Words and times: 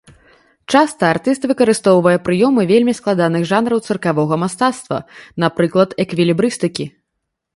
Часта 0.77 1.03
артыст 1.15 1.43
выкарыстоўвае 1.51 2.13
прыёмы 2.29 2.63
вельмі 2.71 2.93
складаных 2.99 3.45
жанраў 3.51 3.83
цыркавога 3.87 4.35
мастацтва, 4.45 4.97
напрыклад, 5.43 5.89
эквілібрыстыкі. 6.05 6.85